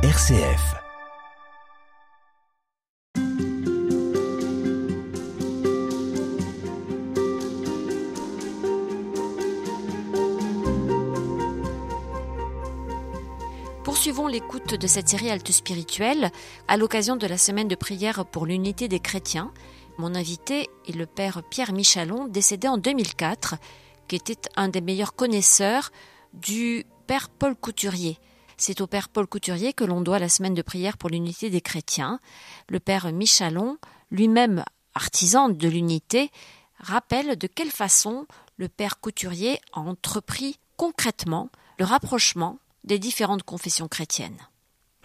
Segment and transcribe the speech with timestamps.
[0.00, 0.76] RCF.
[13.82, 16.30] Poursuivons l'écoute de cette série Halte spirituelle
[16.68, 19.52] à l'occasion de la semaine de prière pour l'unité des chrétiens.
[19.98, 23.56] Mon invité est le père Pierre Michalon, décédé en 2004,
[24.06, 25.90] qui était un des meilleurs connaisseurs
[26.34, 28.20] du père Paul Couturier.
[28.60, 31.60] C'est au père Paul Couturier que l'on doit la semaine de prière pour l'unité des
[31.60, 32.18] chrétiens.
[32.68, 33.78] Le père Michalon,
[34.10, 36.30] lui-même artisan de l'unité,
[36.80, 38.26] rappelle de quelle façon
[38.56, 44.38] le père Couturier a entrepris concrètement le rapprochement des différentes confessions chrétiennes.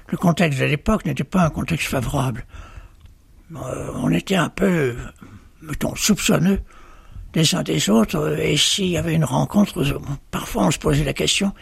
[0.07, 2.47] Le contexte de l'époque n'était pas un contexte favorable.
[3.55, 4.97] Euh, on était un peu,
[5.61, 6.59] mettons, soupçonneux
[7.33, 9.83] des uns des autres, et s'il y avait une rencontre,
[10.31, 11.53] parfois on se posait la question,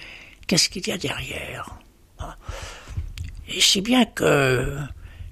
[0.48, 1.70] qu'est-ce qu'il y a derrière
[3.48, 4.78] Et si bien que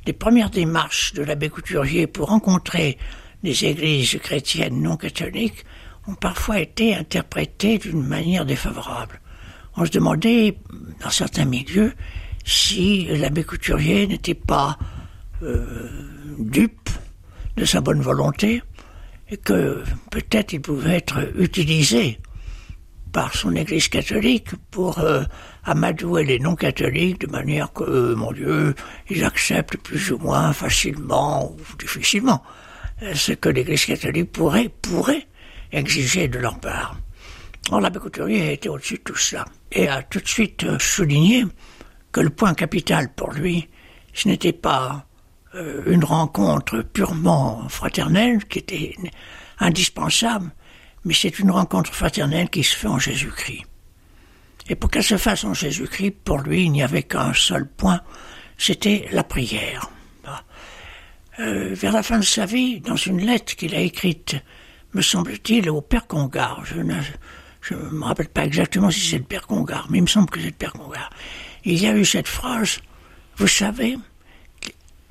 [0.05, 2.97] les premières démarches de l'abbé Couturier pour rencontrer
[3.43, 5.65] des églises chrétiennes non catholiques
[6.07, 9.21] ont parfois été interprétées d'une manière défavorable.
[9.77, 10.57] On se demandait,
[11.01, 11.93] dans certains milieux,
[12.43, 14.77] si l'abbé Couturier n'était pas
[15.43, 15.89] euh,
[16.39, 16.89] dupe
[17.55, 18.63] de sa bonne volonté
[19.29, 22.19] et que peut-être il pouvait être utilisé
[23.11, 25.23] par son Église catholique pour euh,
[25.63, 28.75] amadouer les non-catholiques de manière que, euh, mon Dieu,
[29.09, 32.43] ils acceptent plus ou moins facilement ou difficilement
[33.13, 35.27] ce que l'Église catholique pourrait, pourrait
[35.71, 36.97] exiger de leur part.
[37.67, 41.45] Alors l'abbé Couturier était au-dessus de tout cela et a tout de suite euh, souligné
[42.11, 43.69] que le point capital pour lui,
[44.13, 45.05] ce n'était pas
[45.53, 48.95] euh, une rencontre purement fraternelle qui était
[49.59, 50.49] indispensable,
[51.05, 53.65] mais c'est une rencontre fraternelle qui se fait en Jésus-Christ.
[54.69, 58.01] Et pour qu'elle se fasse en Jésus-Christ, pour lui, il n'y avait qu'un seul point,
[58.57, 59.89] c'était la prière.
[61.39, 64.35] Euh, vers la fin de sa vie, dans une lettre qu'il a écrite,
[64.93, 66.93] me semble-t-il, au Père Congar, je ne
[67.61, 70.29] je ne me rappelle pas exactement si c'est le père Congar, mais il me semble
[70.29, 71.09] que c'est le père Congar.
[71.63, 72.79] Il y a eu cette phrase,
[73.37, 73.97] vous savez,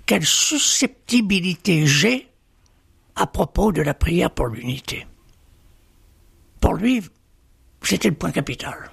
[0.07, 2.29] quelle susceptibilité j'ai
[3.17, 5.07] à propos de la prière pour l'unité.
[6.69, 7.03] Pour lui,
[7.81, 8.91] c'était le point capital.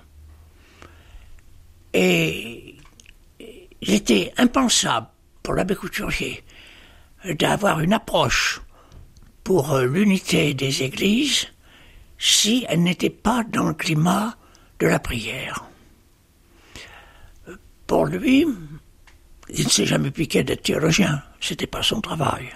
[1.94, 2.78] Et
[3.82, 5.08] il était impensable
[5.44, 6.42] pour l'abbé Couturier
[7.38, 8.62] d'avoir une approche
[9.44, 11.48] pour l'unité des églises
[12.18, 14.38] si elle n'était pas dans le climat
[14.80, 15.66] de la prière.
[17.88, 18.48] Pour lui,
[19.50, 22.54] il ne s'est jamais piqué d'être théologien, c'était pas son travail.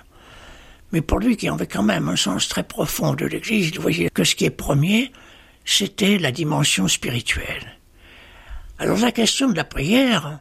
[0.91, 4.09] Mais pour lui, qui avait quand même un sens très profond de l'Église, il voyait
[4.09, 5.11] que ce qui est premier,
[5.65, 7.77] c'était la dimension spirituelle.
[8.79, 10.39] Alors la question de la prière,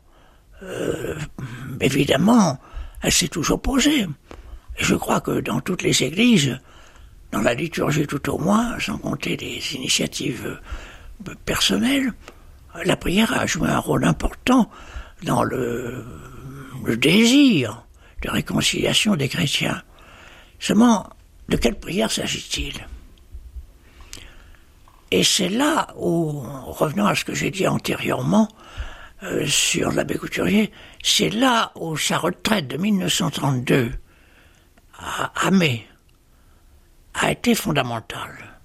[0.63, 1.19] euh,
[1.81, 2.59] évidemment,
[3.03, 4.07] elle s'est toujours posée.
[4.79, 6.59] Et je crois que dans toutes les églises,
[7.33, 10.59] dans la liturgie tout au moins, sans compter des initiatives
[11.27, 12.13] euh, personnelles,
[12.85, 14.71] la prière a joué un rôle important
[15.25, 16.05] dans le,
[16.97, 17.85] désir
[18.23, 19.83] de réconciliation des chrétiens.
[20.59, 21.09] Seulement,
[21.49, 22.87] de quelle prière s'agit-il?
[25.11, 28.49] Et c'est là où, revenant à ce que j'ai dit antérieurement
[29.23, 30.71] euh, sur l'abbé Couturier,
[31.03, 33.93] c'est là où sa retraite de 1932
[34.99, 35.87] à Amé,
[37.15, 38.58] a été fondamentale.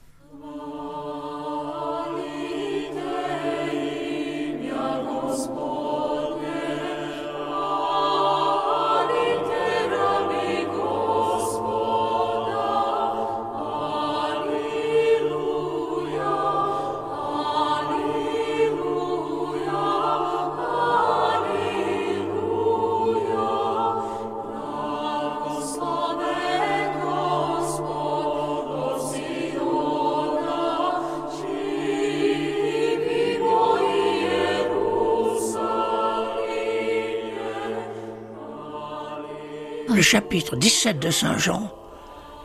[40.03, 41.73] Chapitre 17 de Saint Jean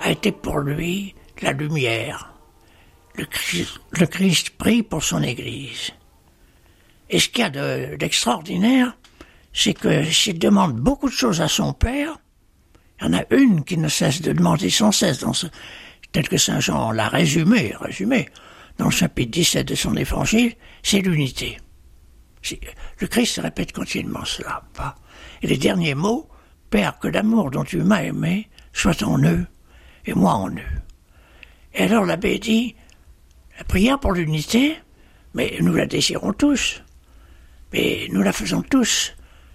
[0.00, 2.32] a été pour lui la lumière.
[3.16, 3.26] Le
[4.06, 5.90] Christ, prie pour son Église.
[7.10, 8.96] Et ce qu'il y a d'extraordinaire,
[9.52, 12.18] c'est que s'il demande beaucoup de choses à son Père,
[13.00, 15.46] il y en a une qui ne cesse de demander sans cesse, dans ce,
[16.12, 18.28] tel que Saint Jean l'a résumé, résumé,
[18.78, 21.58] dans le chapitre 17 de son évangile, c'est l'unité.
[23.00, 24.62] Le Christ répète continuellement cela.
[25.42, 26.28] Et les derniers mots,
[26.70, 29.46] Père, que l'amour dont tu m'as aimé soit en eux
[30.04, 30.78] et moi en eux.
[31.74, 32.74] Et alors l'abbé dit,
[33.56, 34.76] la prière pour l'unité,
[35.34, 36.82] mais nous la désirons tous,
[37.72, 39.14] mais nous la faisons tous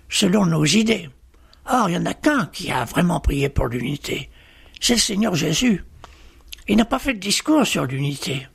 [0.10, 1.10] selon nos idées.
[1.65, 4.30] Or, il n'y en a qu'un qui a vraiment prié pour l'unité.
[4.80, 5.83] C'est le Seigneur Jésus.
[6.68, 8.48] Il n'a pas fait de discours sur l'unité.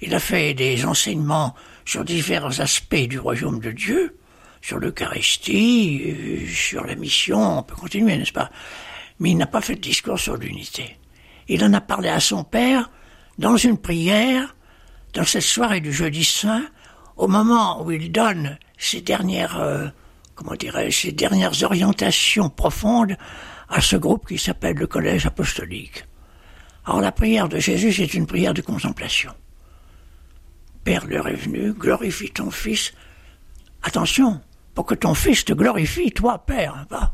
[0.00, 4.16] Il a fait des enseignements sur divers aspects du royaume de Dieu,
[4.60, 8.50] sur l'Eucharistie, euh, sur la mission, on peut continuer, n'est-ce pas?
[9.20, 10.96] Mais il n'a pas fait de discours sur l'unité.
[11.48, 12.90] Il en a parlé à son Père
[13.38, 14.56] dans une prière,
[15.14, 16.64] dans cette soirée du jeudi saint,
[17.16, 19.88] au moment où il donne ses dernières, euh,
[20.34, 23.16] comment dirais ses dernières orientations profondes
[23.68, 26.04] à ce groupe qui s'appelle le Collège apostolique.
[26.84, 29.32] Alors la prière de Jésus, c'est une prière de contemplation.
[30.84, 32.94] Père, l'heure est glorifie ton Fils.
[33.82, 34.40] Attention,
[34.74, 36.86] pour que ton Fils te glorifie, toi, Père.
[36.90, 37.10] Hein,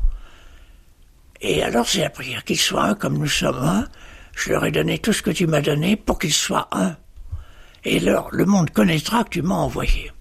[1.41, 3.87] Et alors c'est la prière, qu'il soit un comme nous sommes un.
[4.35, 6.97] Je leur ai donné tout ce que tu m'as donné pour qu'ils soient un.
[7.83, 10.11] Et alors le monde connaîtra que tu m'as envoyé.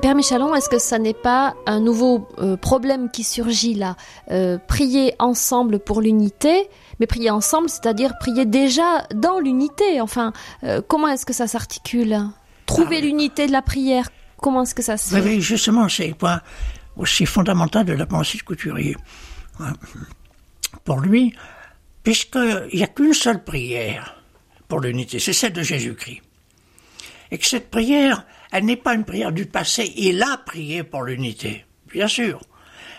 [0.00, 3.96] Père Michalon, est-ce que ça n'est pas un nouveau euh, problème qui surgit là?
[4.30, 10.00] Euh, Prier ensemble pour l'unité, mais prier ensemble, c'est-à-dire prier déjà dans l'unité.
[10.00, 10.32] Enfin,
[10.64, 12.18] euh, comment est-ce que ça s'articule?
[12.64, 14.08] Trouver ah l'unité de la prière,
[14.38, 16.40] comment est-ce que ça se Oui, justement, c'est le point
[16.96, 18.96] aussi fondamental de la pensée de Couturier.
[20.84, 21.34] Pour lui,
[22.02, 24.22] puisqu'il n'y a qu'une seule prière
[24.66, 26.22] pour l'unité, c'est celle de Jésus-Christ.
[27.32, 29.92] Et que cette prière, elle n'est pas une prière du passé.
[29.96, 32.40] Il a prié pour l'unité, bien sûr.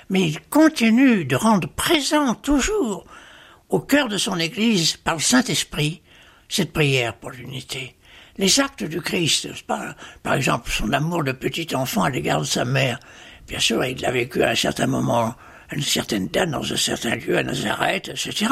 [0.10, 3.06] Mais il continue de rendre présent toujours
[3.70, 6.02] au cœur de son Église par le Saint-Esprit
[6.50, 7.96] cette prière pour l'unité.
[8.38, 9.48] Les actes du Christ,
[10.24, 13.00] par exemple son amour de petit enfant à l'égard de sa mère.
[13.48, 15.36] Bien sûr, il l'a vécu à un certain moment,
[15.70, 18.48] à une certaine date, dans un certain lieu, à Nazareth, etc.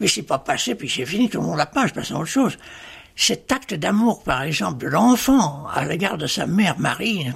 [0.00, 2.16] Mais c'est pas passé, puis c'est fini, tout le monde l'a pas, je passe à
[2.16, 2.56] autre chose
[3.16, 7.26] cet acte d'amour, par exemple, de l'enfant à l'égard de sa mère Marie,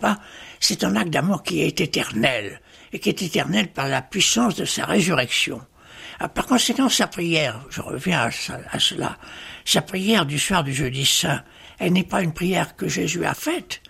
[0.58, 2.60] C'est un acte d'amour qui est éternel,
[2.92, 5.60] et qui est éternel par la puissance de sa résurrection.
[6.18, 9.18] Ah, par conséquent, sa prière, je reviens à, cela,
[9.64, 11.42] sa prière du soir du jeudi saint,
[11.78, 13.82] elle n'est pas une prière que Jésus a faite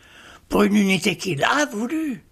[0.49, 2.25] pour une unité qu'il a voulu,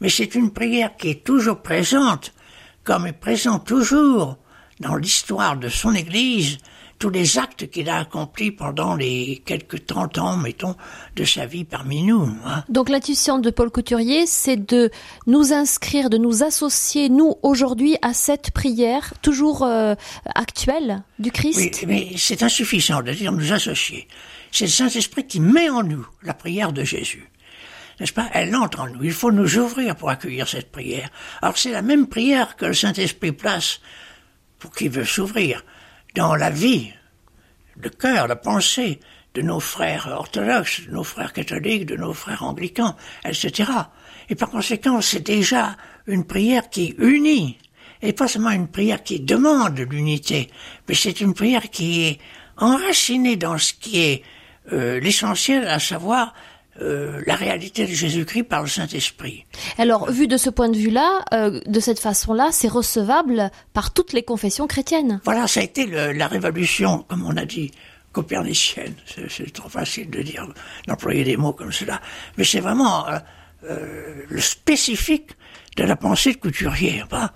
[0.00, 2.34] mais c'est une prière qui est toujours présente,
[2.82, 4.38] comme est présente toujours
[4.80, 6.58] dans l'histoire de son Église,
[6.98, 10.76] tous les actes qu'il a accomplis pendant les quelques 30 ans, mettons,
[11.14, 12.28] de sa vie parmi nous.
[12.44, 12.64] Hein.
[12.68, 14.90] Donc l'intuition de Paul Couturier, c'est de
[15.26, 19.94] nous inscrire, de nous associer, nous, aujourd'hui, à cette prière toujours euh,
[20.34, 21.58] actuelle du Christ.
[21.58, 24.08] Oui, mais c'est insuffisant de dire nous associer.
[24.50, 27.30] C'est le Saint-Esprit qui met en nous la prière de Jésus
[27.98, 28.28] n'est-ce pas?
[28.34, 29.04] Elle entre en nous.
[29.04, 31.08] Il faut nous ouvrir pour accueillir cette prière.
[31.40, 33.80] Alors c'est la même prière que le Saint-Esprit place
[34.58, 35.64] pour qui veut s'ouvrir
[36.16, 36.92] dans la vie,
[37.76, 38.98] le cœur, la pensée
[39.34, 43.70] de nos frères orthodoxes, de nos frères catholiques, de nos frères anglicans, etc.
[44.30, 45.76] Et par conséquent, c'est déjà
[46.06, 47.58] une prière qui unit,
[48.00, 50.50] et pas seulement une prière qui demande l'unité,
[50.88, 52.18] mais c'est une prière qui est
[52.56, 54.22] enracinée dans ce qui est
[54.72, 56.32] euh, l'essentiel, à savoir
[56.80, 59.46] euh, la réalité de Jésus-Christ par le Saint-Esprit.
[59.78, 64.12] Alors, vu de ce point de vue-là, euh, de cette façon-là, c'est recevable par toutes
[64.12, 65.20] les confessions chrétiennes.
[65.24, 67.70] Voilà, ça a été la révolution, comme on a dit,
[68.12, 68.94] copernicienne.
[69.28, 70.46] C'est trop facile de dire,
[70.86, 72.00] d'employer des mots comme cela.
[72.36, 73.06] Mais c'est vraiment
[73.64, 75.30] euh, le spécifique
[75.76, 77.02] de la pensée de Couturier.
[77.12, 77.30] Hein.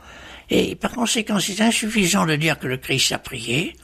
[0.50, 3.74] Et par conséquent, c'est insuffisant de dire que le Christ a prié,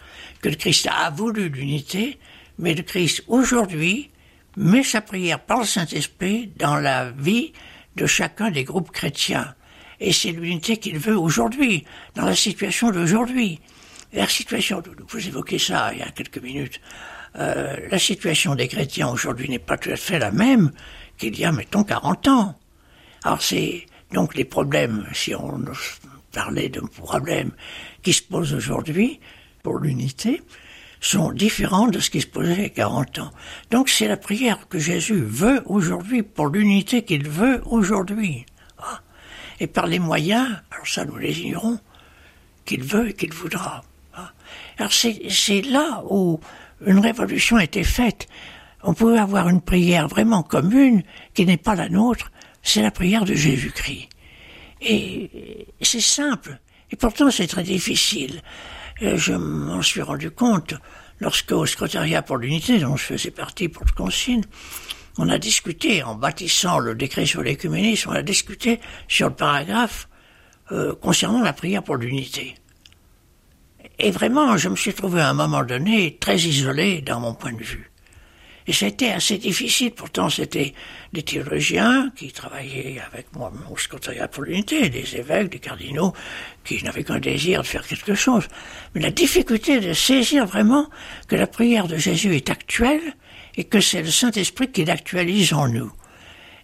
[0.43, 2.19] que le Christ a voulu l'unité,
[2.59, 4.11] mais le Christ aujourd'hui
[4.57, 7.53] met sa prière par le Saint-Esprit dans la vie
[7.97, 9.55] de chacun des groupes chrétiens.
[10.01, 11.85] Et c'est l'unité qu'il veut aujourd'hui,
[12.15, 13.61] dans la situation d'aujourd'hui.
[14.13, 16.81] La situation, vous évoquez ça il y a quelques minutes,
[17.39, 20.71] euh, la situation des chrétiens aujourd'hui n'est pas tout à fait la même
[21.19, 22.59] qu'il y a, mettons, 40 ans.
[23.25, 25.63] Alors c'est donc les problèmes, si on
[26.33, 27.53] parlait de problèmes
[28.03, 29.21] qui se posent aujourd'hui
[29.63, 30.43] pour l'unité,
[31.07, 33.31] sont différents de ce qui se posait il y a 40 ans.
[33.71, 38.45] Donc c'est la prière que Jésus veut aujourd'hui pour l'unité qu'il veut aujourd'hui.
[38.79, 39.01] Ah.
[39.61, 41.79] Et par les moyens, alors ça nous les ignorons,
[42.65, 43.85] qu'il veut et qu'il voudra.
[44.15, 44.33] Ah.
[44.79, 46.41] Alors c'est là où
[46.85, 48.27] une révolution a été faite.
[48.83, 52.33] On pouvait avoir une prière vraiment commune qui n'est pas la nôtre,
[52.63, 54.09] c'est la prière de Jésus-Christ.
[54.81, 56.59] Et c'est simple.
[56.91, 58.43] Et pourtant, c'est très difficile.
[59.01, 60.75] Je m'en suis rendu compte
[61.21, 64.43] lorsque, au secrétariat pour l'unité, dont je faisais partie pour le consigne,
[65.19, 70.09] on a discuté, en bâtissant le décret sur l'écuménisme, on a discuté sur le paragraphe
[70.73, 72.55] euh, concernant la prière pour l'unité.
[73.99, 77.53] Et vraiment, je me suis trouvé à un moment donné très isolé dans mon point
[77.53, 77.91] de vue.
[78.69, 80.75] Et c'était assez difficile, pourtant c'était
[81.13, 86.13] des théologiens qui travaillaient avec moi au secrétariat pour l'unité, des évêques, des cardinaux,
[86.65, 88.49] qui n'avaient qu'un désir de faire quelque chose.
[88.95, 90.91] Mais la difficulté de saisir vraiment
[91.29, 93.15] que la prière de Jésus est actuelle
[93.57, 95.93] et que c'est le Saint-Esprit qui l'actualise en nous.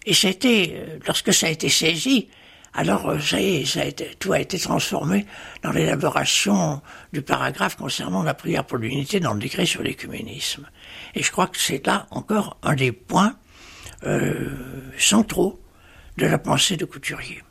[0.05, 2.27] Et c'était, euh, lorsque ça a été saisi,
[2.75, 5.27] alors, ça y est, ça a été, tout a été transformé
[5.61, 10.67] dans l'élaboration du paragraphe concernant la prière pour l'unité dans le décret sur l'écuménisme.
[11.13, 13.35] Et je crois que c'est là encore un des points
[14.05, 14.49] euh,
[14.97, 15.61] centraux
[16.17, 17.43] de la pensée de Couturier.